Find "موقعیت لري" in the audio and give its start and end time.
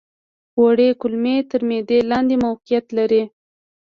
2.45-3.23